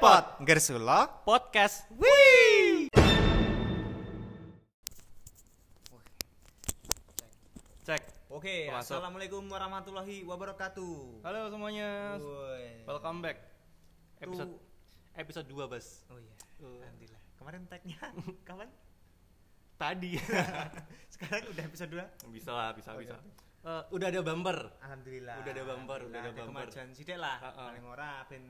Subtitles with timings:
[0.00, 1.84] Pot Gersulo Podcast.
[1.92, 2.88] Wih
[7.82, 8.02] Cek.
[8.30, 8.96] Oke, Masuk.
[8.96, 12.16] Assalamualaikum warahmatullahi wabarakatuh Halo semuanya.
[12.16, 12.84] Woi.
[12.84, 13.38] Welcome back.
[14.18, 14.60] Episode Tuh.
[15.14, 15.86] episode 2, Bas.
[16.08, 16.78] Oh iya, Tuh.
[16.78, 17.98] alhamdulillah Kemarin tagnya
[18.48, 18.68] kapan?
[19.76, 20.12] Tadi.
[21.12, 22.30] Sekarang udah episode 2?
[22.30, 23.16] bisa lah, bisa, Oh, bisa.
[23.16, 23.32] iya.
[23.60, 24.58] Eh, udah ada bumper.
[24.80, 26.64] Alhamdulillah Udah ada bumper, udah ada bumper.
[26.64, 27.64] kemajuan sidik lah Ha-ha.
[27.68, 28.44] Paling ora ben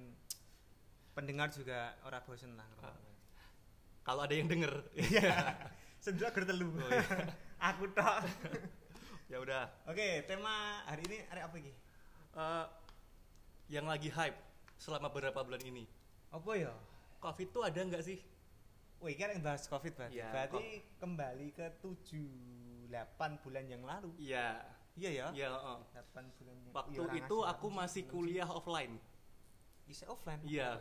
[1.12, 2.66] pendengar juga ora bosen lah
[4.06, 4.72] Kalau ada yang denger.
[4.96, 5.54] Iya
[6.04, 7.04] Sendiri telu Oh, iya.
[7.70, 8.24] Aku tok
[9.30, 9.70] ya udah.
[9.86, 11.72] Oke, tema hari ini hari apa lagi?
[12.34, 12.66] Eh,
[13.70, 14.34] yang lagi hype
[14.74, 15.86] selama beberapa bulan ini.
[16.34, 16.74] Apa ya?
[17.22, 18.18] Covid tuh ada nggak sih?
[19.00, 20.18] Wih, kan yang bahas Covid berarti.
[20.18, 20.66] Iya, berarti
[20.98, 24.10] kembali ke 7 8 bulan yang lalu.
[24.18, 24.66] Iya.
[24.98, 25.26] Iya ya?
[25.30, 25.78] Iya, heeh.
[25.94, 28.98] 8 bulan yang Waktu Iya, orang itu aku aku masih sih, kuliah offline.
[29.90, 30.38] Bisa offline.
[30.46, 30.78] Iya.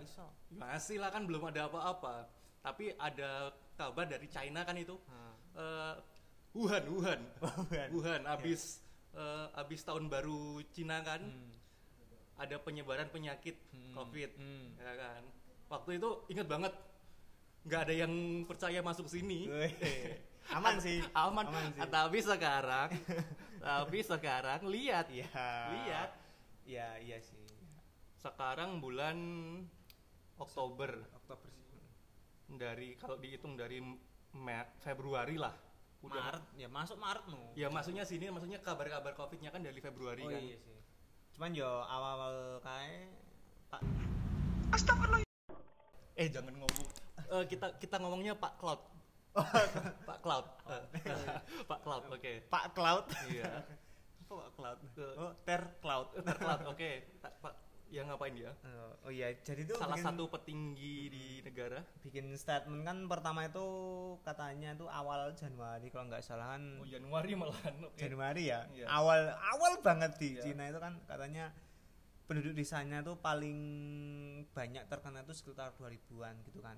[0.53, 2.29] Masih lah kan belum ada apa-apa.
[2.61, 4.93] Tapi ada kabar dari China kan itu.
[5.09, 5.33] Nah.
[5.57, 5.95] Eh,
[6.53, 7.19] Wuhan, Wuhan.
[7.41, 7.87] Wuhan.
[7.89, 11.49] Wuhan abis eh, abis tahun baru Cina kan Hmm.
[12.37, 13.97] ada penyebaran penyakit Hmm.
[13.97, 14.77] COVID, Hmm.
[14.77, 15.21] ya kan.
[15.67, 16.73] Waktu itu inget banget
[17.65, 18.13] nggak ada yang
[18.45, 19.49] percaya masuk sini.
[20.55, 21.01] Aman sih.
[21.13, 21.45] Aman.
[21.45, 21.81] Aman sih.
[21.81, 22.89] Ah, Tapi sekarang,
[23.61, 25.29] tapi sekarang lihat, Iya.
[25.75, 26.09] lihat.
[26.65, 27.38] Iya, iya sih.
[28.19, 29.17] Sekarang bulan
[30.35, 31.79] Oktober Oktober sih.
[32.51, 33.79] dari kalau dihitung dari
[34.35, 35.55] Me- Februari lah.
[35.99, 36.15] Udah.
[36.31, 37.51] Maret, ya masuk Maret no.
[37.55, 40.39] Ya maksudnya sini maksudnya kabar-kabar Covidnya kan dari Februari Oh kan.
[40.39, 40.77] iya sih.
[41.35, 43.07] Cuman yo awal-awal kae
[43.67, 43.81] Pak
[46.19, 46.87] Eh jangan ngomong.
[47.31, 48.81] Eh, kita kita ngomongnya Pak Cloud.
[50.09, 50.45] Pak Cloud.
[50.67, 50.83] Eh,
[51.63, 52.33] Pak Cloud, oke.
[52.51, 53.05] Pak Cloud.
[53.31, 53.63] Iya.
[54.27, 54.79] Apa Pak Cloud?
[55.15, 56.07] Oh, Ter Cloud.
[56.19, 56.91] Ter Cloud, oke.
[57.23, 57.53] Pak,
[57.89, 58.53] ya ngapain dia?
[58.61, 61.81] Oh, oh iya, jadi tuh Salah bikin- satu petinggi di negara.
[61.99, 63.65] bikin statement kan pertama itu
[64.21, 67.73] katanya tuh awal Januari kalau nggak salah kan Oh Januari malahan.
[67.83, 67.97] Oke.
[67.97, 68.85] Januari ya Iya.
[68.87, 70.41] awal awal banget di Iya.
[70.43, 71.49] Cina itu kan katanya
[72.23, 73.57] penduduk di sana tuh paling
[74.47, 76.77] banyak terkena tuh sekitar 2000-an gitu kan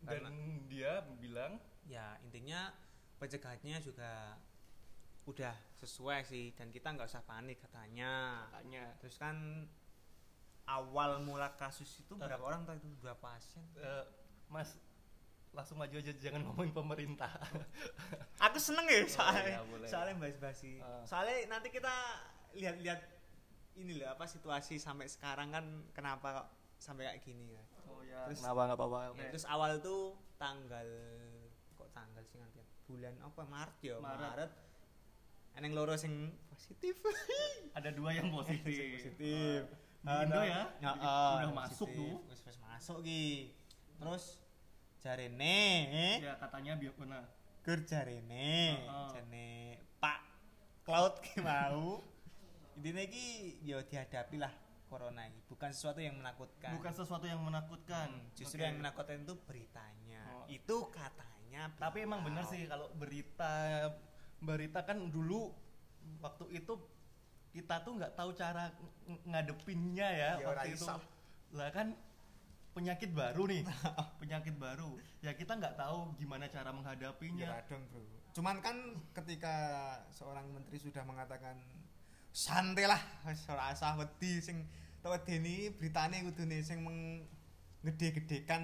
[0.00, 0.30] Dan karena
[0.64, 2.70] dia bilang ya intinya
[3.16, 4.38] pencegahannya juga
[5.24, 9.64] udah sesuai sih dan kita nggak usah panik katanya katanya terus kan
[10.66, 14.04] awal mula kasus itu berapa orang tuh itu dua pasien eh,
[14.46, 14.76] Mas
[15.50, 17.30] langsung maju aja jangan ngomongin pemerintah.
[18.44, 19.86] aku seneng ya soalnya iya, boleh.
[19.86, 21.04] soalnya bahas basi Ah.
[21.04, 21.94] soalnya nanti kita
[22.52, 23.00] lihat-lihat
[23.76, 28.26] ini loh apa situasi sampai sekarang kan kenapa kok sampai kayak gini kan Oh ya.
[28.26, 28.98] Terus- Kenapa nggak apa-apa?
[29.14, 30.02] Ya, terus awal tuh
[30.34, 30.88] tanggal
[31.72, 34.20] kok tanggal sih nanti bulan apa Maret ya Maret.
[34.26, 34.50] Maret,
[35.54, 36.14] Eneng loro sing
[36.48, 36.98] positif
[37.72, 38.74] Ada dua yang positif.
[38.98, 39.62] Positif Di
[40.04, 40.68] Indo ya?
[40.84, 42.20] Ya, ah, udah masuk tuh.
[42.28, 43.56] Wis wis masuk ki
[43.96, 44.36] terus
[45.00, 47.24] jarene Ya katanya biar benar.
[47.64, 49.08] Gur jarene, Heeh.
[49.16, 49.48] jane
[49.96, 50.20] Pak
[50.84, 52.04] Cloud ki mau.
[52.76, 53.26] Intinya ki
[53.64, 54.52] yo dihadapi lah
[54.84, 56.76] corona ini, bukan sesuatu yang menakutkan.
[56.76, 58.12] Bukan sesuatu yang menakutkan.
[58.12, 58.68] Hmm, justru Oke.
[58.68, 60.22] yang menakutkan itu beritanya.
[60.36, 60.46] Oh.
[60.46, 61.72] Itu katanya.
[61.80, 63.88] Tapi emang bener sih kalau berita
[64.44, 65.50] berita kan dulu
[66.20, 66.76] waktu itu
[67.54, 68.74] kita tuh nggak tahu cara
[69.06, 70.86] ng- ngadepinnya ya Ya, ora waktu itu.
[71.52, 71.94] Lah kan
[72.74, 73.62] penyakit baru nih,
[74.20, 74.98] penyakit baru.
[75.22, 77.46] Ya kita nggak tahu gimana cara Ya menghadapinya.
[77.64, 78.02] Bro.
[78.34, 78.76] Cuman kan
[79.14, 79.54] ketika
[80.10, 81.54] seorang menteri sudah mengatakan
[82.28, 82.98] santai lah,
[83.46, 84.66] ora usah wedi sing
[84.98, 88.62] tau wedeni beritane kudune sing menggede-gedekan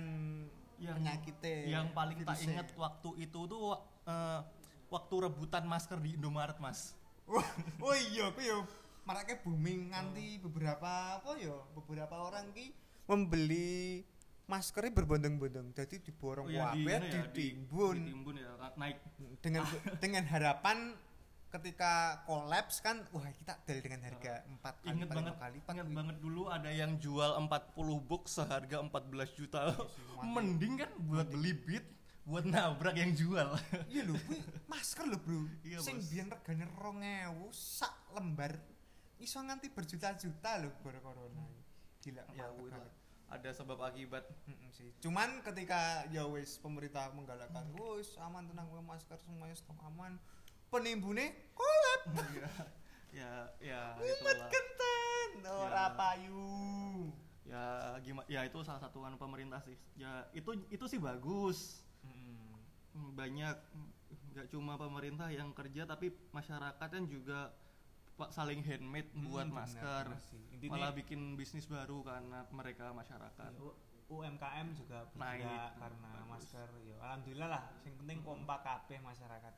[0.76, 1.54] Yang- penyakitnya.
[1.68, 2.50] Yang paling tak virusnya.
[2.50, 4.40] inget waktu itu tuh eh,
[4.88, 6.98] waktu rebutan masker di Indomaret, Mas.
[7.78, 8.66] Oh iya, aku yo
[9.03, 12.71] maraknya booming nganti beberapa apa yo, beberapa orang ki
[13.05, 14.05] membeli
[14.44, 15.71] maskernya berbondong-bondong.
[15.72, 18.99] Jadi diborong ya, kabeh, anu ya, di- ditimbun ditimbun ya, naik
[19.38, 19.62] dengan
[20.03, 20.78] dengan harapan
[21.50, 21.93] ketika
[22.25, 25.94] kolaps kan wah kita del dengan harga empat kali paling banget, kali ingat Pak.
[25.99, 27.75] banget dulu ada yang jual 40
[28.06, 28.94] box seharga 14
[29.34, 29.75] juta.
[30.15, 30.31] mati.
[30.31, 31.82] Mending kan buat beli beat,
[32.23, 33.58] buat nabrak yang jual.
[33.91, 34.14] iya lho
[34.70, 38.55] masker lho bro Iya, sing biyen regane 2000 sak lembar
[39.20, 41.44] iso nganti berjuta-juta lho gara corona
[42.00, 42.49] gila ya.
[43.31, 44.26] Ada sebab akibat.
[44.50, 44.90] Mm-mm sih.
[44.99, 47.62] Cuman ketika ya wis pemerintah menggalakkan,
[47.94, 50.19] wis aman tenang gue masker semuanya stok aman.
[50.67, 52.02] Penimbune kolab.
[53.14, 55.94] ya, ya, ya Umat kenten ora Ya.
[55.94, 56.50] payu.
[57.46, 57.64] Ya
[58.02, 58.26] gimana?
[58.26, 59.78] Ya itu salah satu anu pemerintah sih.
[59.94, 61.87] Ya itu itu sih bagus.
[62.02, 62.50] Mm.
[62.94, 63.56] Hmm, Banyak
[64.31, 67.50] nggak cuma pemerintah yang kerja tapi masyarakat kan juga
[68.28, 70.05] saling handmade buat Hmm, benar, masker.
[70.52, 73.52] Intinya- Malah bikin bisnis baru karena mereka masyarakat.
[73.55, 73.72] Iya.
[74.11, 75.38] UMKM juga Naik.
[75.38, 76.28] bergerak karena Bagus.
[76.28, 79.55] masker ya alhamdulillah lah sing penting kompak kabeh masyarakat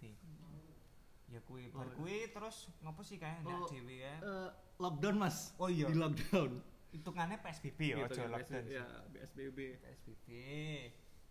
[1.26, 1.96] ya kuwi bar Oh.
[1.96, 3.64] kuwi terus ngopo sih kae ndak Oh.
[3.66, 5.88] dhewe ya Eh, lockdown mas Oh iya.
[5.88, 6.60] di lockdown
[6.92, 8.28] hitungannya PSBB ya aja guys.
[8.30, 10.28] lockdown ya PSBB PSBB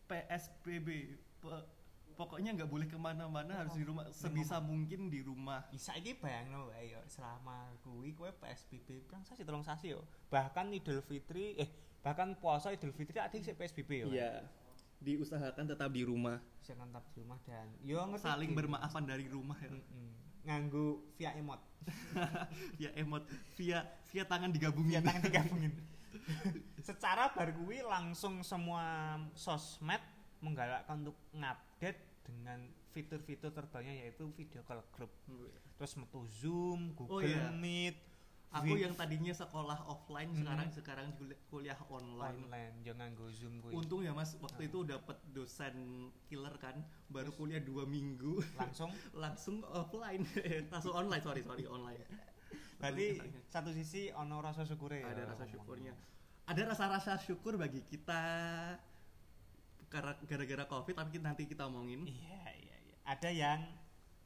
[0.08, 0.88] PSBB
[2.22, 4.06] pokoknya nggak boleh ke mana-mana harus di rumah.
[4.14, 5.66] Sebisa mungkin di rumah.
[5.74, 9.26] Bisa iki bayangno wae yo selama kuwi kowe PSBB pirang?
[9.26, 10.06] Sasi tolong sasi yo.
[10.30, 11.70] Bahkan Idul Fitri eh
[12.06, 14.08] bahkan puasa Idul Fitri ada sih PSBB yo.
[14.14, 14.46] Iya
[15.02, 16.38] diusahakan tetap di rumah.
[16.62, 19.74] Bisa tetap di rumah dan yo ngerti saling bermaafan dari rumah ya.
[19.74, 20.10] Mm-mm.
[20.42, 21.62] nganggo via emot.
[22.78, 23.26] Via emot
[23.58, 23.82] via
[24.14, 25.02] via tangan digabungin.
[25.02, 25.74] Via tangan digabungin.
[26.88, 30.02] Secara bar kuwi langsung semua sosmed
[30.42, 32.60] menggalakkan untuk ngupdate dengan
[32.92, 35.12] fitur-fitur terbarunya yaitu video call group.
[35.80, 37.50] Terus metu Zoom, Google iya.
[37.50, 37.98] Meet,
[38.52, 40.44] aku yang tadinya sekolah offline Hmm.
[40.44, 41.08] sekarang sekarang
[41.48, 42.38] kuliah, online.
[42.46, 43.72] Online jangan nganggo Zoom kuwi.
[43.80, 45.76] Untung ya mas waktu itu dapat dosen
[46.28, 46.76] killer kan
[47.08, 48.44] baru kuliah dua minggu.
[48.60, 48.92] Langsung?
[49.24, 50.28] Langsung offline.
[50.74, 52.04] Langsung online sorry sorry online.
[52.82, 55.10] Berarti satu sisi ono rasa syukure ya?
[55.16, 55.94] Ada rasa syukurnya.
[56.50, 58.22] Ada rasa-rasa syukur bagi kita
[59.92, 62.08] karena gara-gara covid tapi nanti kita omongin.
[62.08, 62.96] Iya iya iya.
[63.04, 63.60] Ada yang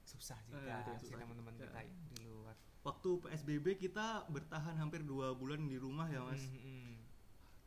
[0.06, 2.54] susah juga Eh, ada yang susah teman-teman kita yang di luar.
[2.86, 6.38] Waktu psbb kita bertahan hampir dua bulan di rumah ya mas.
[6.46, 7.02] Mm-mm.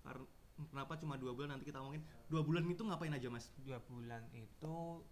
[0.06, 0.24] karena
[0.70, 1.58] kenapa cuma dua bulan?
[1.58, 2.00] Nanti kita omongin.
[2.30, 3.50] Dua bulan itu ngapain aja mas?
[3.66, 5.02] Dua bulan itu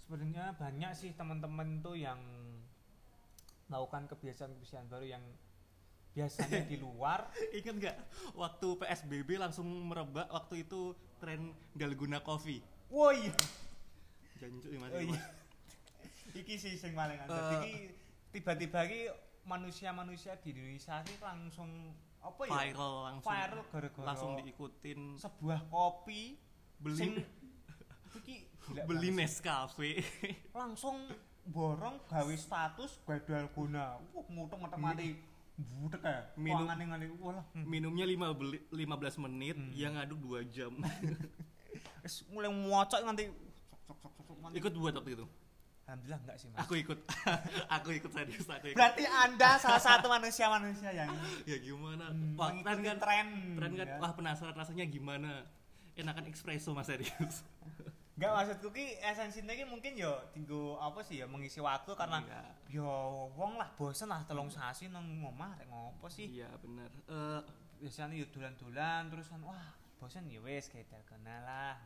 [0.00, 2.18] sebenarnya banyak sih teman-teman tuh yang
[3.68, 5.24] melakukan kebiasaan-kebiasaan baru yang
[6.12, 7.28] biasanya di luar.
[7.52, 7.96] Ingat nggak?
[8.36, 12.58] Waktu psbb langsung merebak waktu itu tren dalguna coffee.
[12.90, 13.30] Woi.
[14.42, 15.22] Jancu mas oh iya.
[16.34, 17.26] Iki sih sing paling Eh.
[17.30, 17.74] aneh iki
[18.34, 19.06] tiba-tiba iki
[19.46, 22.50] manusia-manusia di Indonesia langsung apa ya?
[22.58, 23.30] Viral langsung.
[23.30, 25.00] Viral gara-gara langsung diikutin.
[25.14, 26.42] sebuah kopi
[26.82, 26.98] beli.
[26.98, 27.12] sing
[28.18, 28.50] iki
[28.82, 29.14] beli.
[29.14, 30.02] Nescafe.
[30.50, 31.06] Langsung
[31.42, 35.18] borong gawe status gawe dalgona wah ngutung mati
[35.62, 37.64] budek ya Minum- ngene walah hmm.
[37.66, 39.70] minumnya lima beli, 15 menit Hmm.
[39.72, 40.72] yang ngaduk 2 jam.
[42.04, 43.30] Wis mulai ngocok nanti.
[43.86, 44.54] Sok sok sok sok, sok nanti.
[44.58, 45.26] ikut buat waktu itu?
[45.82, 46.58] Alhamdulillah enggak sih mas.
[46.62, 46.98] Aku ikut.
[47.76, 48.78] Aku ikut serius aku ikut.
[48.78, 51.10] Berarti anda salah satu manusia-manusia yang
[51.50, 52.08] ya gimana?
[52.10, 52.96] Hmm, wah tren kan?
[53.02, 53.26] tren
[53.58, 53.86] tren kan?
[53.86, 53.96] ya.
[53.98, 55.42] wah penasaran rasanya gimana?
[55.92, 57.44] Enakan espresso mas serius
[58.12, 62.52] Enggak maksudku ki esensinya ki mungkin yo tinggu apa sih ya mengisi waktu karena Enggak.
[62.68, 62.88] yo
[63.32, 66.28] wong lah bosen lah telung sasi nang ngomah rek ngopo sih?
[66.28, 66.92] Iya bener.
[67.08, 67.40] Eh,
[67.80, 71.76] biasanya yo dolan-dolan terus kan wah bosen ya wes kayak dalgona lah.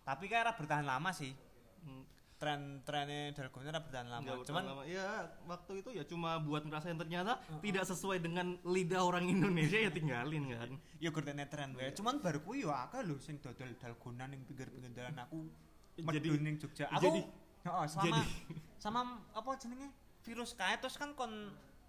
[0.00, 1.36] Tapi ora bertahan lama sih.
[1.84, 2.04] Mm,
[2.36, 4.82] tren-trennya dalgona ora bertahan lama nggak cuman lama.
[4.84, 5.08] ya
[5.44, 7.60] waktu itu ya cuma buat ngerasain ternyata Heeh.
[7.64, 11.96] tidak sesuai dengan lidah orang Indonesia ya tinggalin kan ya gurtene tren Iya.
[11.96, 15.48] cuman baru kuwi yo akeh lho sing dodol dalgona ning pinggir-pinggir dalan aku
[15.96, 17.26] Jadi- ning Jogja aku jadi-
[17.64, 18.28] heeh sama jadi-
[18.84, 19.00] sama
[19.32, 19.88] apa jenenge
[20.20, 21.32] virus kae terus kan kon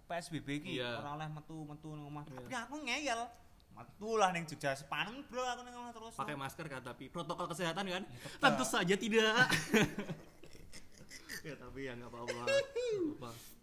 [0.07, 1.03] PSBB ki Iya.
[1.03, 2.39] ora oleh metu-metu nang omah Iya.
[2.39, 3.21] tapi aku ngeyel
[3.75, 7.83] metu lah ning Jogja sepanen bro aku omah terus pakai masker kan tapi protokol kesehatan
[7.85, 8.39] kan tetap.
[8.39, 9.35] tentu saja tidak
[11.47, 12.43] ya tapi ya nggak apa-apa.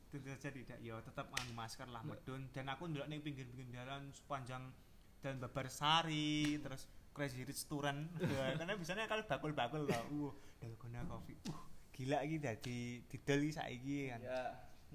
[0.09, 0.79] Tentu saja tidak.
[0.81, 4.73] Ya tetap nganggo masker lah medun dan aku ndelok ning pinggir-pinggir jalan sepanjang
[5.21, 10.03] dan Babar Sari terus Crazy Rich Touran Ya, karena biasanya kalau bakul-bakul lah.
[10.09, 11.61] Uh dalgona coffee uh
[11.95, 14.21] gila iki dadi didel iki saiki kan.
[14.25, 14.43] Ya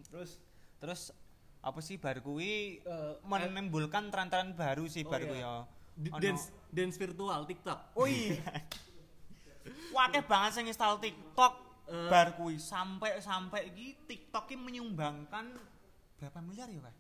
[0.10, 0.42] terus
[0.82, 1.02] terus
[1.60, 2.80] apa sih baru kuwi?
[2.84, 5.32] Eh, menimbulkan tren-tren baru sih Oh, baru iya.
[5.32, 5.54] kuwi ya.
[6.20, 7.80] Dance dance virtual TikTok.
[8.00, 8.40] Oh iya
[9.92, 12.08] Wakil banget sing install TikTok Eh.
[12.08, 15.58] bar kuwi sampai sampai iki TikTok menyumbangkan
[16.16, 16.96] berapa miliar ya, Pak?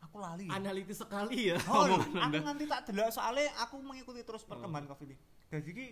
[0.00, 0.44] Aku lali.
[0.44, 0.56] ya.
[0.56, 2.38] analitis sekali ya Oh, omongan aku Anda.
[2.42, 4.48] nanti tak delok soalnya aku mengikuti terus Oh.
[4.48, 5.16] perkembangan Covid ini.
[5.46, 5.86] Jadi ki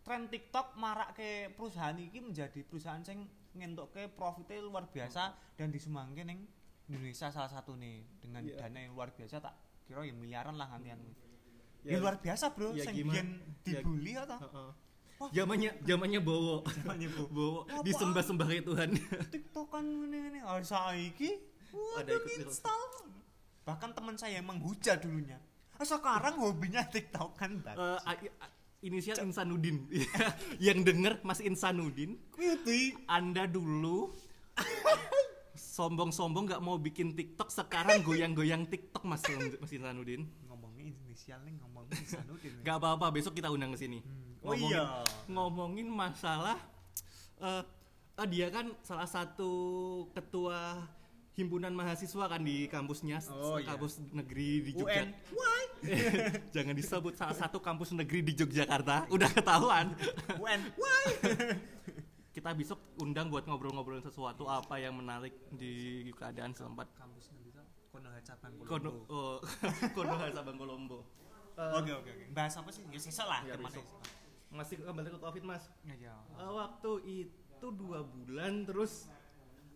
[0.00, 5.22] tren TikTok marak ke perusahaan ini menjadi perusahaan sing ngentukke profitnya luar biasa
[5.54, 6.44] dan disumbangke ning
[6.86, 8.62] Indonesia salah satu nih dengan Iya.
[8.62, 11.00] dana yang luar biasa tak kira ya miliaran lah nantian.
[11.80, 12.74] Ya, Ya, luar biasa, Bro.
[12.74, 13.24] ya sing ya-
[13.62, 14.68] dibully atau Heeh.
[14.68, 14.74] Wah.
[15.28, 17.66] Zamannya zamannya bowo Zamannya Bowo.
[17.86, 18.88] disembah-sembah kayak Tuhan
[19.28, 20.40] TikTokan ngene-ngene.
[20.40, 21.34] Ah saiki
[21.98, 22.46] Ada ikut-ikut.
[22.46, 22.82] install.
[23.62, 25.36] Bahkan teman saya yang menghujat dulunya.
[25.74, 27.78] Ah, sekarang hobinya TikTokan banget.
[28.00, 29.90] a- inisial Insanudin
[30.62, 34.14] yang denger Mas Insanudin Kuwi Anda dulu
[35.54, 39.26] sombong-sombong nggak mau bikin TikTok sekarang goyang-goyang TikTok Mas
[39.58, 42.54] Mas Insanudin ngomongin inisial nih ngomongin Sanudin.
[42.62, 43.98] nggak apa-apa besok kita undang ke sini
[44.48, 44.84] Oh Ngomongin- iya.
[45.28, 46.56] ngomongin masalah
[47.38, 47.62] eh
[48.16, 49.52] eh, dia kan salah satu
[50.10, 50.88] ketua
[51.32, 53.68] himpunan mahasiswa kan di kampusnya Oh, iya.
[53.68, 54.82] kampus negeri di UN.
[54.82, 55.30] Yogyakarta.
[55.30, 55.62] Why?
[56.56, 59.94] Jangan disebut salah satu kampus negeri di Yogyakarta, udah ketahuan.
[60.34, 60.60] UN.
[60.82, 61.04] Why?
[62.28, 66.90] Kita besok undang buat ngobrol-ngobrolin sesuatu apa yang menarik di keadaan setempat.
[66.94, 67.38] Kampus tuh
[67.88, 69.36] Konoha cabang Kono oh,
[69.96, 71.06] Konoha Sabang Kolombo.
[71.54, 72.24] Eh, Oke oke oke.
[72.30, 72.82] Bahas apa sih?
[72.86, 73.54] Ya sisa lah Ya?
[74.48, 75.64] Masih kembali ke Covid, Mas.
[75.82, 76.14] Ya, ya.
[76.34, 79.06] Eh, waktu itu dua bulan terus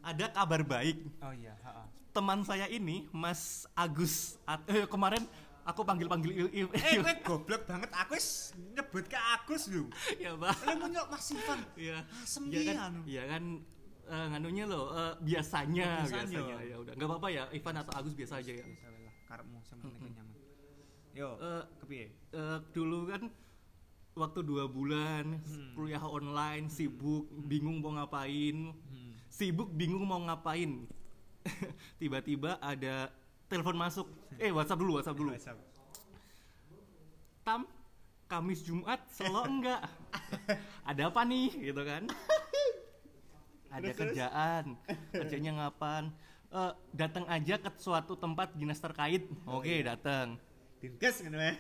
[0.00, 1.87] ada kabar baik Oh iya, heeh.
[2.11, 5.23] teman saya ini Mas Agus at- eh, kemarin
[5.62, 7.91] aku panggil panggil Eh, gue goblok banget.
[7.93, 8.19] Aku
[8.73, 9.87] nyebut ke Agus lu.
[10.17, 11.61] ya bah Lu mau nyok Mas Ivan.
[11.76, 13.00] ya Asem ya kan anu.
[13.05, 13.45] ya kan
[14.05, 16.41] eh, nganunya loh eh, biasanya Oh, biasanya.
[16.43, 18.64] biasanya ya udah nggak apa-apa ya Ivan atau Agus biasa aja ya
[19.25, 20.35] karepmu penting nyaman.
[21.12, 22.07] Yo, Eh, kepiye?
[22.31, 23.23] eh, dulu kan
[24.12, 25.73] waktu dua bulan Hmm.
[25.73, 28.73] kuliah online sibuk bingung mau ngapain.
[28.73, 29.12] Hmm.
[29.26, 30.85] sibuk bingung mau ngapain.
[32.00, 33.09] Tiba-tiba ada
[33.49, 34.07] telepon masuk.
[34.37, 35.33] Eh WhatsApp dulu WhatsApp dulu.
[37.42, 37.66] Tam
[38.28, 39.83] Kamis Jumat selo enggak?
[40.85, 41.49] Ada apa nih?
[41.52, 42.07] Gitu kan.
[43.73, 44.64] Ada kerjaan.
[45.11, 46.12] Kerjanya ngapan
[46.52, 49.25] Eh, datang aja ke suatu tempat dinas terkait.
[49.49, 50.37] Oke datang.
[50.85, 51.57] Dinkes ngono wae.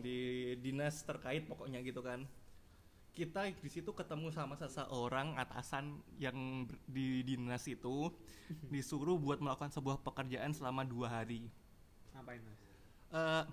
[0.00, 2.24] Di dinas terkait pokoknya gitu kan.
[3.16, 8.12] Kita di situ ketemu sama seseorang atasan yang di dinas itu
[8.72, 11.48] disuruh buat melakukan sebuah pekerjaan selama dua hari.
[12.12, 12.60] Ngapain, Mas?
[13.06, 13.44] eh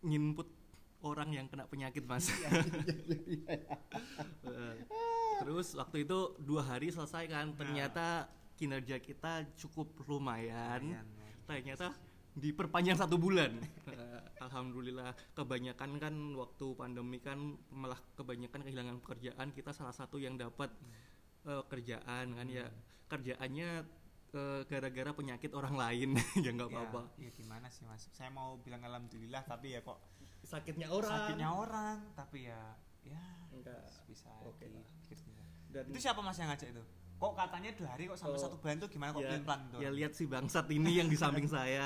[0.00, 0.48] nginput
[1.00, 2.28] orang yang kena penyakit mas.
[4.40, 4.76] Eh,
[5.40, 10.84] terus waktu itu dua hari selesai kan ternyata kinerja kita cukup lumayan.
[10.84, 11.32] Lumayan, ya.
[11.48, 11.86] ternyata
[12.40, 13.52] diperpanjang satu bulan
[13.86, 17.38] Eh, alhamdulillah kebanyakan kan waktu pandemi kan
[17.70, 20.72] malah kebanyakan kehilangan pekerjaan kita salah satu yang dapat
[21.44, 22.64] eh, kerjaan kan ya
[23.06, 23.68] kerjaannya
[24.32, 28.08] eh, gara-gara penyakit orang lain ya nggak apa-apa Ya, ya gimana sih, Mas?
[28.10, 30.00] Saya mau bilang alhamdulillah tapi ya kok
[30.40, 32.60] sakitnya orang sakitnya orang, tapi ya
[33.04, 33.20] ya
[33.52, 33.80] Enggak.
[34.08, 34.86] bisa di- lah.
[35.04, 35.28] bisa.
[35.68, 36.84] dan Itu siapa Mas yang ngajak itu?
[37.20, 38.42] Kok katanya dua hari kok sampai Oh.
[38.42, 39.78] satu bulan tuh gimana kok ya, plan tuh?
[39.78, 41.84] ya lihat si bangsat ini yang di samping saya.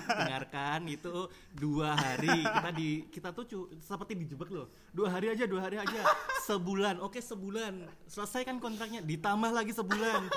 [0.00, 2.30] Dengarkan itu dua hari.
[2.38, 4.70] Kita di kita tuh cu- seperti dijebak loh.
[4.88, 6.06] Dua hari aja dua hari aja.
[6.40, 7.02] Sebulan.
[7.02, 7.82] Oke sebulan.
[8.06, 9.02] Selesaikan kontraknya.
[9.02, 10.30] Ditambah lagi sebulan.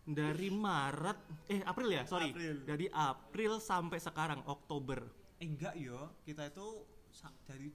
[0.00, 1.18] Dari Maret
[1.48, 2.02] eh April ya?
[2.04, 2.30] Sorry.
[2.30, 2.62] April.
[2.62, 5.02] dari April sampai sekarang Oktober.
[5.36, 6.86] Eh, enggak yo, kita itu
[7.42, 7.68] dari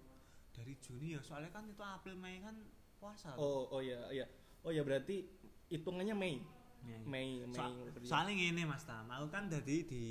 [0.49, 2.55] dari Juni ya, soalnya kan itu April Mei kan
[2.95, 3.35] puasa.
[3.35, 4.23] oh oh ya iya
[4.61, 5.27] oh ya berarti
[5.67, 6.37] hitungannya Mei
[6.81, 6.97] Iya, iya.
[7.03, 8.05] Mei Mei So- kerja.
[8.05, 10.05] soalnya gini Mas Tam, aku kan tadi di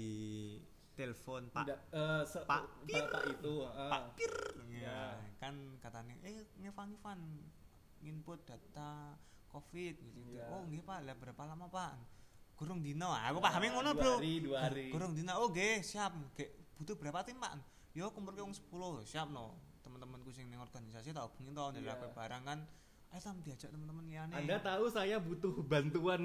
[0.92, 3.04] telepon Pak Nggak, eh, se- Pak Pir.
[3.04, 3.88] Pak itu ah.
[3.88, 4.32] Pak Pir.
[4.68, 4.82] Ya.
[4.82, 5.00] Ya,
[5.38, 7.18] kan katanya eh ngevan ngevan
[8.00, 9.14] input data
[9.46, 10.34] Covid gitu.
[10.34, 10.50] Ya.
[10.50, 11.94] Oh, nggih Pak, lah berapa lama Pak?
[12.54, 13.06] Kurang dino.
[13.08, 14.18] Aku Ah, pahami ngono, Bro.
[14.18, 14.90] hari, dua hari.
[14.90, 15.30] Kurang dino.
[15.32, 16.10] Oh, nggih, siap.
[16.10, 17.54] Nggih, butuh berapa tim, Pak?
[17.92, 18.66] Yo kumpul ke wong 10.
[19.04, 19.54] Siap no.
[19.80, 21.94] Teman-temanku sing ning organisasi tak hubungi to dari Iya.
[21.96, 22.58] aku barang kan.
[23.14, 24.34] Ayo tam diajak teman-teman liyane.
[24.34, 26.18] Anda tahu saya butuh bantuan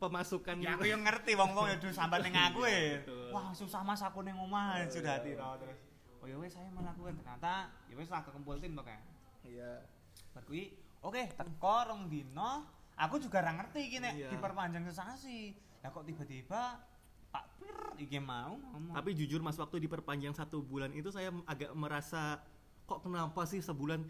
[0.00, 3.04] pemasukan Ya aku yang ngerti wong-wong ya sambat ning aku ya.
[3.28, 5.24] Wah, susah Mas aku ning omah Oh, sudah iya.
[5.28, 5.76] tiro terus.
[6.16, 9.04] Oh ya wes saya melakukan ternyata ya wes lah kekumpul tim to kayak.
[9.44, 9.84] Iya.
[10.32, 10.72] Bar kuwi
[11.04, 12.64] oke teko rong dino,
[12.96, 14.28] aku juga ora ngerti iki nek Iya.
[14.32, 15.52] diperpanjang sesasi.
[15.84, 16.80] Lah kok tiba-tiba
[17.28, 18.96] Pak Pir iki mau ngomong.
[18.96, 22.40] Tapi jujur Mas waktu diperpanjang satu bulan itu saya agak merasa
[22.88, 24.00] kok kenapa sih sebulan?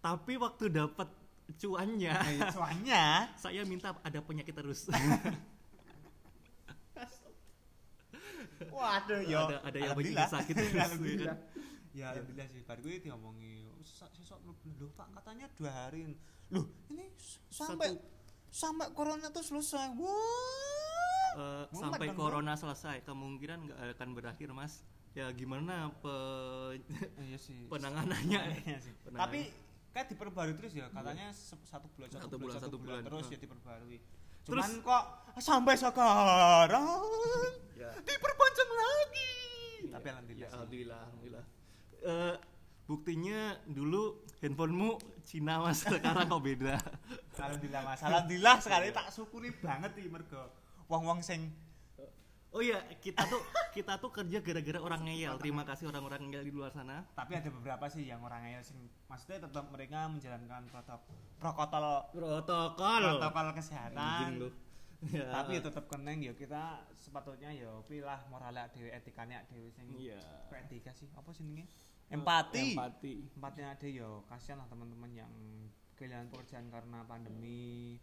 [0.00, 1.19] Tapi waktu dapat
[1.56, 3.02] cuannya Eh, soalnya
[3.42, 4.86] saya minta ada penyakit terus.
[8.70, 9.40] waduh yo.
[9.48, 11.36] Ada- ada yang begitu sakit terus, alhamdulillah.
[11.36, 11.48] ya
[11.90, 12.62] Ya alhamdulillah sih.
[12.62, 16.14] Bar kuwi diomongi "Sesok- lho Pak katanya dua hari.
[16.50, 17.10] Loh, ini
[17.48, 17.98] sampai
[18.48, 19.90] sampai corona tuh selesai.
[19.94, 21.30] Wah.
[21.30, 22.18] Eh, Mumet sampai Bro.
[22.20, 24.82] corona selesai kemungkinan nggak akan berakhir Mas.
[25.10, 26.78] Ya gimana pe-
[27.18, 27.66] Iya sih.
[27.66, 28.38] penanganannya?
[28.62, 28.94] Iya sih.
[29.00, 29.26] Penanganan.
[29.26, 29.40] Tapi
[29.90, 33.02] kan diperbarui terus ya katanya se- satu bulan satu, Satu bulan, bulan, satu bulan, bulan.
[33.04, 33.32] terus Heeh.
[33.32, 33.98] ya diperbarui.
[34.40, 35.04] Terus- Cuman kok
[35.36, 36.86] sampai sekarang
[37.74, 37.90] Ya.
[37.98, 39.32] diperpanjang lagi.
[39.80, 40.40] Iya, Tapi alhamdulillah.
[40.40, 40.54] ya, sih.
[40.54, 41.44] alhamdulillah, alhamdulillah.
[42.00, 42.34] Eh,
[42.86, 44.02] buktinya dulu
[44.38, 44.90] handphonemu
[45.22, 46.74] Cina mas sekarang kok beda.
[47.36, 48.00] Alhamdulillah Mas.
[48.00, 50.42] Alhamdulillah sekali tak syukuri banget iki mergo
[50.86, 51.50] wong-wong sing
[52.50, 53.38] Oh iya kita tuh
[53.70, 55.38] kita tuh kerja gara-gara orang ngeyel.
[55.38, 57.06] Terima kasih orang-orang ngeyel di luar sana.
[57.14, 63.02] tapi ada beberapa sih yang orang ngeyel sing maksudnya tetap mereka menjalankan protokol protokol Protokol.
[63.16, 64.50] protokol kesehatan.
[65.00, 65.24] Ya.
[65.32, 70.20] tapi ya tetap keneng ya kita sepatutnya ya pilah moralnya dewe etikanya dewe sing Iya.
[70.50, 71.64] Kok etika sih apa sih ini
[72.10, 73.14] empati Empati.
[73.32, 75.32] empatinya ada ya kasihan lah teman-teman yang
[75.96, 77.96] kehilangan pekerjaan karena pandemi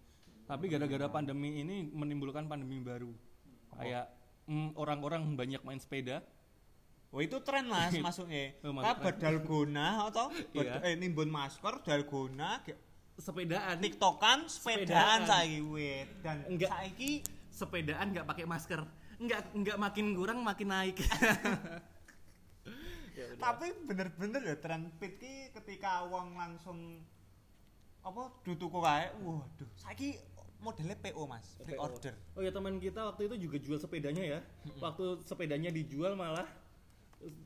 [0.47, 3.11] Tapi gara-gara pandemi ini menimbulkan pandemi baru.
[3.75, 4.07] Kayak
[4.47, 6.23] mm, orang-orang banyak main sepeda.
[7.07, 8.51] Oh itu tren masuknya.
[8.63, 9.03] Oh, masuk Ah tren.
[9.05, 10.83] badalgona atau Iya.
[10.83, 12.59] eh nimbun masker dalgona
[13.17, 13.79] Sepedaan.
[13.79, 14.85] tiktokan Sepedaan.
[14.85, 16.69] sepedaan saiki wit dan Enggak.
[16.69, 17.11] saiki
[17.49, 18.81] sepedaan nggak pakai masker.
[19.17, 20.97] Nggak nggak makin kurang makin naik.
[23.17, 23.41] Ya udah.
[23.41, 27.01] tapi bener-bener ya tren pit ki ketika wong langsung
[27.99, 30.21] apa dutuku kae waduh saiki
[30.57, 34.39] modelnya PO mas pre order Oh ya teman kita waktu itu juga jual sepedanya ya.
[34.77, 36.45] Waktu sepedanya dijual malah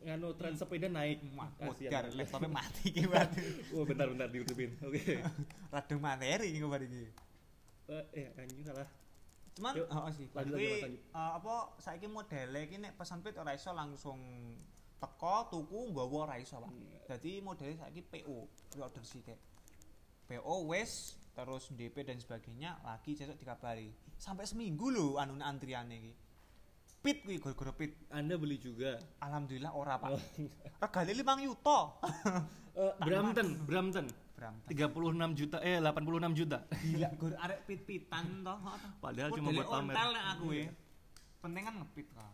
[0.03, 1.23] nganu tren sepeda naik.
[1.31, 4.75] Modar laptopnya mati waduh Oh bentar bentar diutupin.
[4.83, 5.23] Oke.
[5.73, 7.07] radung materi ki kemarin iki
[7.91, 8.87] Eh, eh anjing salah.
[9.51, 11.01] cuman Yuk, oh, sih lanjut, tapi lanjut, lanjut.
[11.11, 14.15] eh, apa saiki modelnya nek pesan pit ora iso langsung
[14.95, 16.71] teko tuku nggawa ora iso Pak.
[16.71, 17.03] Hmm.
[17.03, 19.43] Dadi modelnya saiki PO, pre-order sih kayak
[20.31, 23.89] PO wes terus DP dan sebagainya lagi besok dikabari.
[24.19, 26.13] Sampai seminggu lho anu antriane iki.
[27.01, 27.97] Pit kuwi gara-gara pit.
[28.13, 29.01] Anda beli juga.
[29.25, 30.09] Alhamdulillah ora, Pak.
[30.13, 30.21] Oh.
[30.77, 31.79] Regane 5 yuta.
[32.71, 34.07] Eh, Brampton, Brampton.
[34.31, 34.71] Brampton.
[34.71, 36.63] 36 juta eh 86 juta.
[36.71, 38.57] Gila, gor arek pit-pitan toh.
[39.03, 39.91] Padahal cuma buat pamer.
[39.91, 40.71] nek aku ya.
[41.43, 42.33] Penting kan ngepit kan.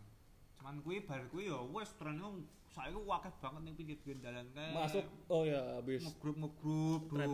[0.62, 2.30] Cuman kuwi bar kuwi ya wes trennya
[2.70, 4.72] saiki akeh banget ning pinggir dalan kae.
[4.78, 6.06] Masuk oh ya habis.
[6.06, 7.32] ngegrup ngegrup Tren.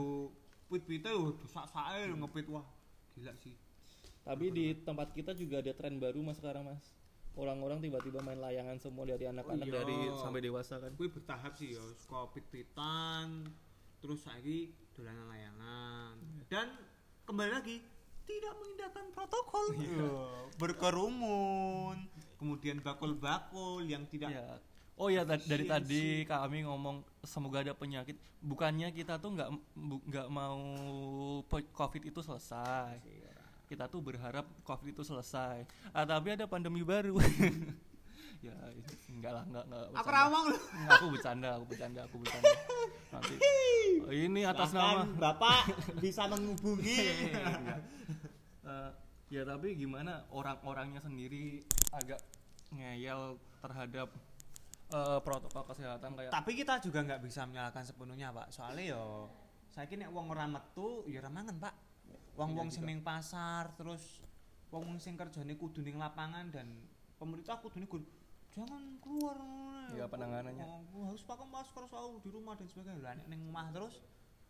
[0.73, 2.65] Do pit-pite yo sak-sake lho ngepit wah.
[3.13, 3.53] Gila sih.
[4.25, 6.81] Tapi di tempat kita juga ada tren baru Mas sekarang Mas.
[7.37, 9.77] Orang-orang tiba-tiba main layangan semua dari anak-anak Oh iya.
[9.85, 10.97] dari sampai dewasa kan.
[10.97, 13.45] Kuwi bertahap sih ya, suka pit-pitan
[14.01, 16.15] terus saiki dolanan layangan.
[16.49, 16.73] Dan
[17.29, 17.77] kembali lagi
[18.25, 19.65] tidak mengindahkan protokol.
[20.57, 21.97] Berkerumun,
[22.37, 24.57] kemudian bakul-bakul yang tidak Ya.
[24.93, 28.13] Oh ya ta- dari Iya tadi kami ngomong semoga ada penyakit.
[28.43, 29.49] Bukannya kita tuh nggak
[30.09, 30.61] nggak mau
[31.49, 33.01] COVID itu selesai.
[33.65, 35.65] Kita tuh berharap COVID itu selesai.
[35.89, 37.17] Ah, tapi ada pandemi baru.
[38.45, 38.53] ya
[39.09, 39.85] enggak lah enggak enggak.
[39.97, 40.57] Aku rawang lu.
[40.59, 42.53] Enggak, aku bercanda, aku bercanda, aku bercanda.
[43.09, 43.35] Nanti.
[44.03, 45.61] Oh, ini atas nama Bahkan Bapak
[45.97, 46.97] bisa menghubungi.
[47.33, 47.77] Iya.
[48.63, 48.89] Eh,
[49.27, 52.19] ya tapi gimana orang-orangnya sendiri agak
[52.71, 54.07] ngeyel terhadap
[54.93, 58.53] eh, protokol kesehatan kayak Tapi kita juga nggak bisa menyalahkan sepenuhnya, Pak.
[58.53, 59.03] Soalnya yo
[59.73, 61.73] saiki nek wong ora metu ya ora mangan, Pak.
[62.33, 64.21] Wong-wong Iya sing pasar terus
[64.73, 66.65] wong-wong sing kerjane kudu ning lapangan dan
[67.17, 68.01] pemerintah kudu gur
[68.53, 69.37] jangan keluar
[69.93, 70.65] Iya, penanganannya.
[70.65, 74.01] Oh, harus pakai masker selalu di rumah dan sebagainya lah nek ning omah terus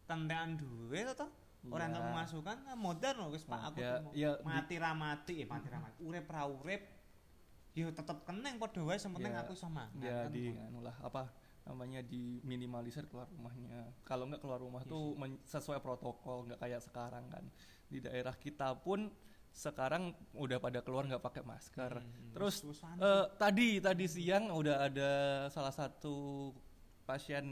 [0.07, 1.31] tentean duwe to toh
[1.67, 1.91] ora Iya.
[1.91, 5.67] entuk masukan nah, modern loh wis Pak aku Ya, ya, mati ra mati eh mati
[5.71, 6.81] ra mati urip ra urip
[7.73, 10.31] yo tetep keneng padha wae sing penting Ya, aku iso mangan ya kan.
[10.31, 11.33] di anu lah apa
[11.63, 13.87] namanya di minimalisir keluar rumahnya.
[14.03, 15.15] Kalau nggak keluar rumah Iya tuh
[15.47, 17.47] sesuai protokol nggak kayak sekarang kan.
[17.87, 19.07] Di daerah kita pun
[19.53, 22.03] sekarang udah pada keluar nggak pakai masker.
[22.03, 25.11] Hmm, terus terus eh, tadi tadi siang udah ada
[25.47, 26.51] salah satu
[27.07, 27.45] pasien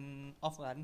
[0.43, 0.83] off kan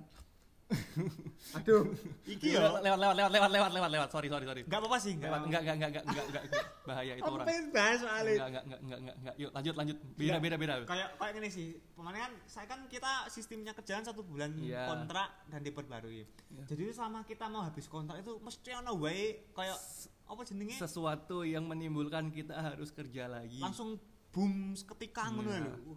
[1.56, 2.60] Aduh, iki yo.
[2.60, 5.62] lewat lewat lewat lewat lewat lewat lewat sorry sorry sorry Enggak apa-apa sih, lewat enggak
[5.64, 8.34] enggak enggak enggak enggak enggak, bahaya itu orang pengen bahas soalnya.
[8.34, 10.42] enggak enggak enggak enggak enggak enggak yuk lanjut lanjut beda Enggak.
[10.44, 11.68] beda beda Kayak kayak gini sih.
[11.94, 14.84] Kemarin kan saya kan kita sistemnya kerjaan satu bulan Iya.
[14.86, 16.22] kontrak dan diperbarui.
[16.28, 16.64] Iya.
[16.66, 19.78] Jadi selama kita mau habis kontrak itu mesti ono wae kayak
[20.26, 20.76] apa jenenge?
[20.76, 23.96] sesuatu yang menimbulkan kita harus kerja lagi langsung
[24.30, 25.64] boom seketika ngono Iya.
[25.64, 25.96] lho.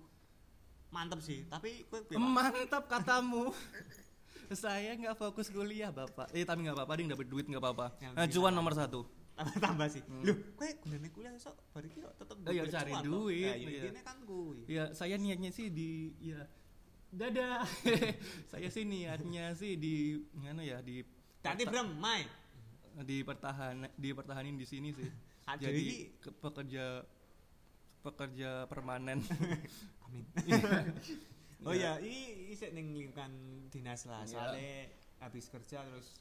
[0.90, 3.50] Mantep sih, tapi mantap katamu
[4.52, 8.12] saya nggak fokus kuliah bapak eh tapi nggak apa-apa ding dapat duit nggak apa-apa Yang
[8.12, 8.34] nah, bisa.
[8.36, 9.00] cuan nomor satu
[9.32, 10.02] tambah tambah sih.
[10.20, 13.56] Loh, kowe gunane kuliah esok bar iki kok tetep Oh, iya, duit cari duit, Nah,
[13.56, 13.82] iya.
[13.88, 14.60] ini kan kuwi.
[14.66, 16.44] ya saya niatnya sih di ya
[17.08, 17.64] dadah
[18.52, 19.94] saya sih niatnya sih di
[20.34, 21.00] nganu ya di
[21.40, 21.64] Tadi
[21.96, 22.22] Mai.
[23.00, 25.08] di pertahan dipertahanin di sini sih
[25.62, 25.84] jadi
[26.20, 27.00] ke- pekerja
[28.00, 29.24] pekerja permanen
[30.04, 30.26] Amin.
[31.62, 33.32] Oh iya, ini isek ning lingkungan
[33.68, 34.22] dinas lah.
[34.22, 34.32] Iya.
[34.32, 34.74] Soalnya
[35.20, 36.16] habis kerja terus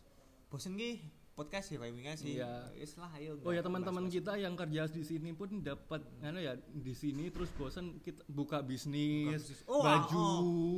[0.49, 0.99] bosen ki
[1.33, 2.35] podcast ya kayak wingi sih.
[2.35, 2.67] Iya.
[2.75, 3.39] Wis lah ayo.
[3.41, 7.47] Oh ya teman-teman kita yang kerja di sini pun dapat anu ya di sini terus
[7.55, 10.27] bosan kita buka bisnis, Oh, baju.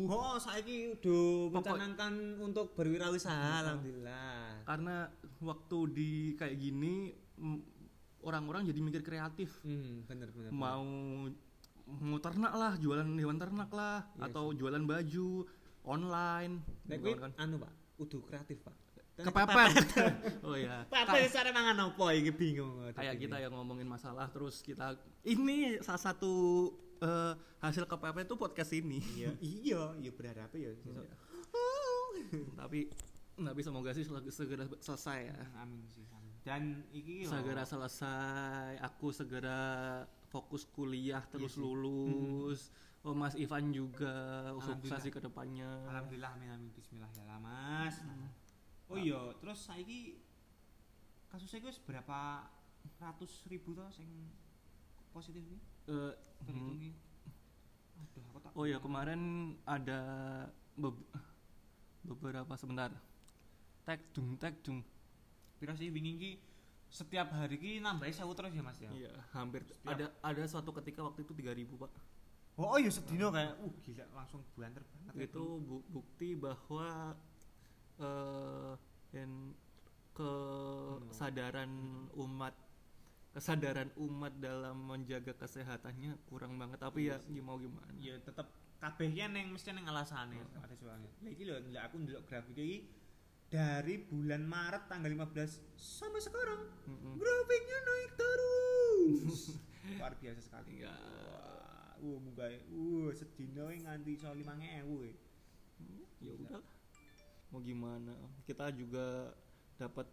[0.05, 4.61] Oh, oh saiki udah Pokok- mencanangkan untuk berwirausaha alhamdulillah.
[4.61, 5.09] Karena
[5.41, 7.09] waktu di kayak gini
[8.21, 9.49] orang-orang jadi mikir kreatif.
[9.65, 10.53] Hmm, bener bener.
[10.53, 10.85] Mau
[11.99, 15.29] mau ternak lah, jualan hewan ternak lah Iya atau jualan baju
[15.83, 16.53] online.
[16.87, 17.31] Nek gitu kuwi kan.
[17.35, 18.75] anu, Pak, kudu kreatif, Pak.
[19.27, 19.85] Kepepet.
[20.47, 20.87] oh ya.
[20.87, 22.89] Apa cara mangan apa iki bingung.
[22.95, 26.33] kayak kita yang ngomongin masalah terus kita ini salah satu
[27.03, 28.97] eh, hasil kepepet itu podcast ini.
[29.13, 29.29] Iya,
[29.61, 30.73] iya, iya berharap ya.
[30.73, 31.03] Iya.
[32.55, 32.87] tapi
[33.35, 36.05] tapi semoga sih segera selesai ya Amin sih.
[36.13, 36.31] Amin.
[36.45, 36.61] dan
[36.95, 41.61] iki segera selesai aku segera fokus kuliah terus Iya sih.
[41.61, 42.61] lulus.
[43.01, 44.13] Oh Mas Ivan juga
[44.57, 45.67] sukses ke depannya.
[45.85, 46.69] Alhamdulillah amin amin.
[46.71, 47.99] Bismillah ya lah mas.
[48.87, 50.21] Oh iya terus saiki
[51.27, 52.47] kasusnya gue berapa
[52.97, 54.07] ratus ribu toh sing
[55.09, 56.79] positif ini Eh, terhitung hmm.
[56.79, 56.91] iki.
[57.97, 59.21] Aduh aku tak oh ya kemarin
[59.63, 59.99] ada
[60.71, 61.07] be-
[62.03, 62.93] beberapa sebentar.
[63.81, 64.85] Tek dung tek dung.
[65.57, 66.31] Pira sih wingi iki
[66.91, 68.91] setiap hari ki nambah sewu terus ya mas ya?
[68.91, 71.91] Iya hampir Setiap- ada ada suatu ketika waktu itu 3000 pak.
[72.59, 77.15] Oh, oh iya sedino kayak uh gila langsung banter banget ya, itu bu- bukti bahwa
[77.97, 78.73] eh
[79.11, 79.55] yang
[80.11, 81.71] kesadaran
[82.13, 82.55] umat
[83.31, 86.77] kesadaran umat dalam menjaga kesehatannya kurang banget.
[86.77, 87.87] Tapi Iya ya mau gimana.
[87.97, 88.51] Ya tetep
[88.81, 92.89] kabehnya neng mesti neng alasane ada soalnya lho ndelok aku ndelok grafik iki
[93.51, 96.61] dari bulan Maret tanggal 15 sampai sekarang.
[96.87, 97.19] Mm-mm.
[97.19, 99.39] grafiknya naik terus.
[99.99, 100.87] Luar biasa sekali.
[100.87, 100.95] Ya.
[102.01, 105.13] wah uh muga uh sedino nganti iso 5000 e
[106.23, 106.63] ya udah
[107.51, 108.15] mau gimana?
[108.47, 109.35] Kita juga
[109.75, 110.07] dapat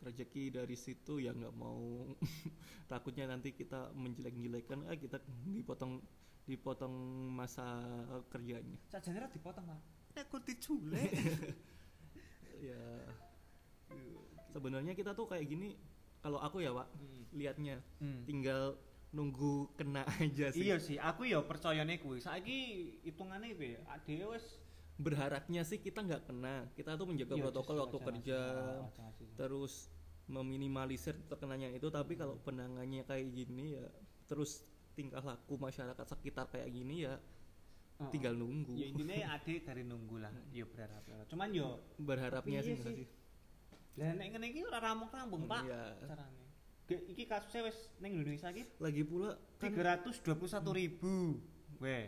[0.00, 2.16] rezeki dari situ ya nggak mau.
[2.90, 6.00] Takutnya nanti kita menjelek-jelekan ah kita dipotong
[6.48, 6.94] dipotong
[7.28, 7.84] masa
[8.32, 8.80] kerjanya.
[8.88, 9.68] Sajane ra dipotong
[10.16, 11.12] nek kok diculek
[12.66, 12.82] ya
[14.56, 15.76] sebenarnya kita tuh kayak gini
[16.24, 16.88] kalau aku ya pak
[17.36, 17.78] liatnya.
[18.24, 18.74] Tinggal
[19.14, 20.66] nunggu kena aja sih.
[20.66, 22.18] Iya sih aku ya percayane kuwi.
[22.18, 22.58] Saiki
[23.06, 24.58] hitungane piye ade wis
[24.96, 26.66] berharapnya sih kita nggak kena.
[26.74, 28.40] Kita tuh menjaga Iya, protokol waktu kerja
[29.36, 29.92] terus
[30.26, 31.86] meminimalisir terkenanya itu.
[31.92, 33.86] Tapi kalau penanganannya kayak gini ya
[34.26, 37.20] terus tingkah laku masyarakat sekitar kayak gini ya
[37.96, 38.10] Heeh.
[38.10, 38.72] tinggal nunggu.
[38.72, 42.94] Ya intinya ade dari nunggu lah ya berharap cuman yo berharapnya Tapi sih iya sih.
[42.94, 43.08] sih
[43.96, 45.82] lah nek ngene iki ora rampung-rampung Pak Iya.
[46.04, 46.44] carane.
[46.84, 50.36] Ge- iki kasusnya wis ning Indonesia iki lagi pula kan 321
[50.70, 51.40] ribu.
[51.78, 52.04] Weh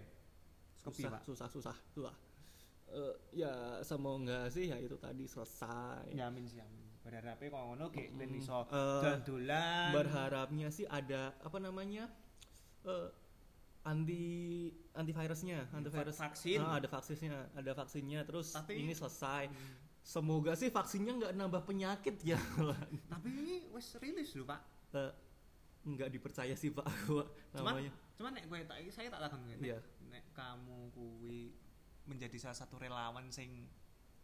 [0.78, 1.22] Kepi, susah, Pak.
[1.24, 2.14] susah susah susah.
[2.88, 4.68] Eh, ya semoga sih?
[4.68, 6.12] Ya itu tadi selesai.
[6.12, 6.84] Ya amin sih amin.
[7.00, 8.38] Berharapnya kalau ngono ge ben Mm.
[8.38, 8.68] iso
[9.22, 12.04] dolan berharapnya sih ada apa namanya
[12.84, 13.08] eh
[13.88, 16.20] anti antivirusnya antivirus.
[16.20, 16.60] vaksin.
[16.60, 19.48] Ah, ada vaksinnya ada vaksinnya terus Tapi- ini selesai.
[19.98, 22.40] Semoga sih vaksinnya nggak nambah penyakit ya
[23.08, 24.60] tapi ini wis rilis lho Pak.
[24.92, 25.12] Eh,
[25.84, 27.92] nggak dipercaya sih pak gua cuman namanya.
[28.12, 29.78] cuman nek kowe tak saya tak takon kowe nek, Iya.
[30.08, 31.52] nek kamu kuwi
[32.04, 33.68] menjadi salah satu relawan sing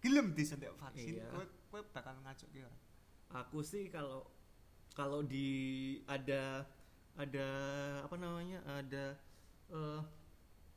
[0.01, 1.29] gelem disuntik vaksin Iya.
[1.31, 2.77] kowe kowe bakal ngajak ki ora?
[3.41, 4.29] Aku sih kalau
[4.93, 5.47] kalau di
[6.05, 6.65] ada
[7.15, 7.49] ada
[8.03, 9.15] apa namanya ada
[9.73, 10.01] eh,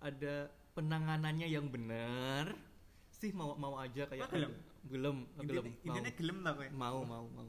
[0.04, 0.36] ada
[0.78, 2.54] penanganannya yang benar.
[3.10, 4.54] Sih mau mau aja kayak gelem?
[4.88, 5.96] gelem gelem mau.
[6.16, 7.48] gelem ta kowe mau mau mau.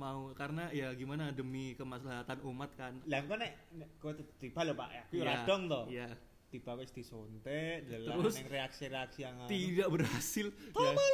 [0.00, 2.96] Mau karena ya gimana demi kemaslahatan umat kan.
[3.04, 3.52] Lah kok nek
[4.00, 5.02] kowe tiba lho Pak ya?
[5.10, 6.08] Kuwi Iya, ora dong iya.
[6.50, 10.50] Tiba wis disuntik delok Terus reaksi-reaksi yang tidak berhasil.
[10.74, 11.10] Tama ya,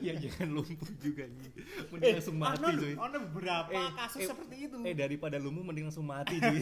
[0.00, 1.50] ya jangan lumpuh juga nih
[1.90, 2.94] mending langsung mati ono cuy.
[2.94, 4.76] Ono beberapa Eh, kasus eh, seperti itu?
[4.82, 6.60] eh daripada lumpuh mending langsung mati cuy.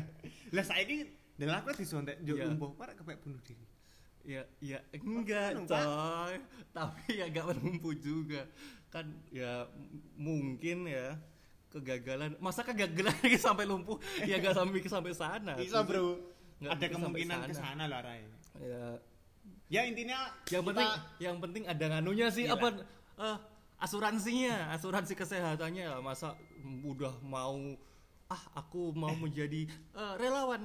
[0.56, 2.46] Lah saiki delok aku disuntik njuk Iya.
[2.46, 3.66] lumpuh kok kepek bunuh diri.
[4.24, 6.34] Ya ya enggak coy.
[6.72, 8.48] tapi ya gak lumpuh juga.
[8.88, 9.68] Kan ya
[10.14, 11.18] mungkin ya
[11.68, 12.38] kegagalan.
[12.38, 16.16] Masa kegagalan lagi sampai lumpuh ya gak sampai sampai sana bisa bro.
[16.62, 17.84] Nggak ada kemungkinan ke sana.
[17.90, 18.22] lah Rai
[18.62, 18.96] ya
[19.66, 22.54] ya intinya yang kita- penting yang penting ada nganunya sih Iya.
[22.54, 22.66] apa
[23.16, 23.36] eh,
[23.76, 25.84] asuransinya asuransi kesehatannya.
[25.84, 26.36] Ya masa
[26.82, 27.56] udah mau
[28.26, 30.62] ah aku mau menjadi eh, relawan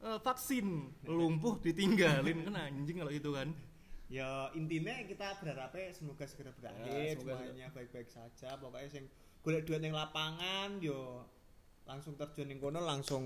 [0.00, 0.92] eh, vaksin.
[1.04, 2.44] Lumpuh ditinggalin.
[2.44, 3.50] Kan anjing kalau itu kan.
[4.06, 8.54] Ya intinya kita berharapnya semoga segera Ya, berakhir semoga semuanya baik-baik saja.
[8.54, 9.04] Pokoknya sing
[9.42, 11.26] golek duit yang lapangan yo
[11.82, 13.22] langsung terjun ning kono langsung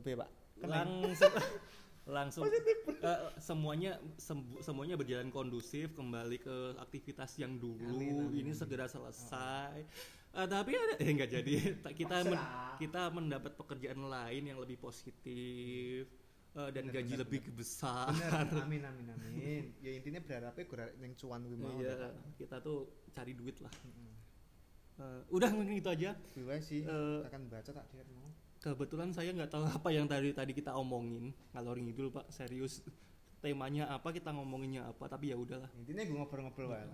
[0.00, 0.30] piye Pak.
[0.60, 0.84] Kena.
[0.84, 1.32] langsung
[2.08, 7.96] langsung eh, semuanya sem- semuanya berjalan kondusif kembali ke aktivitas yang dulu.
[7.96, 9.84] Amin, amin, ini segera selesai.
[10.30, 11.52] Eh, tapi ada eh nggak jadi.
[11.84, 16.08] Ta- kita men- kita mendapat pekerjaan lain yang lebih positif
[16.56, 18.10] eh, dan Bener, gaji bener, lebih besar.
[18.10, 19.62] Bener, amin amin amin.
[19.84, 23.70] Ya intinya berharapnya golek ning cuan kuwi mau iya kita tuh cari duit lah
[25.00, 26.12] Eh, udah mungkin itu aja.
[26.36, 28.28] Gue sih Eh, akan baca tak dia mau.
[28.60, 31.32] kebetulan saya nggak tahu apa yang tadi tadi kita omongin.
[31.56, 32.28] Ngalor ngidul pak.
[32.28, 32.84] Serius.
[33.40, 35.08] Temanya apa kita ngomonginnya apa.
[35.08, 35.72] Tapi ya udahlah.
[35.80, 36.84] Intinya gue ngobrol-ngobrol wae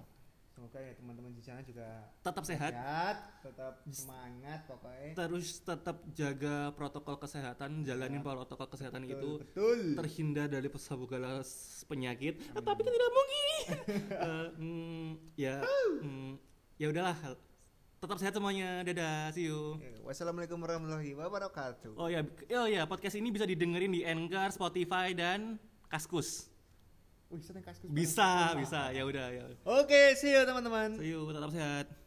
[0.56, 1.84] semoga ya teman-teman di sana juga
[2.24, 2.72] tetap sehat.
[2.72, 5.12] sehat tetap semangat pokoknya.
[5.12, 9.78] Terus tetap jaga protokol kesehatan jalanin protokol kesehatan Betul, itu betul.
[10.00, 11.44] terhindar dari segala
[11.84, 12.40] penyakit.
[12.40, 13.34] Eh, tapi kan tidak mungkin.
[13.66, 15.58] Eh, mm, ya
[16.00, 16.32] mm,
[16.78, 17.16] ya udahlah
[17.96, 18.84] tetap sehat semuanya.
[18.84, 19.80] Dadah see you.
[20.04, 21.96] Wassalamualaikum warahmatullahi wabarakatuh.
[21.96, 22.22] Oh ya
[22.56, 25.56] oh ya podcast ini bisa didengerin di Anchor Spotify dan
[25.88, 26.50] Kaskus.
[27.26, 28.62] Wih, kaskus bisa banget.
[28.62, 28.80] bisa.
[28.94, 29.44] Ya udah ya.
[29.66, 30.94] Oke, see you teman-teman.
[30.94, 32.05] see you tetap sehat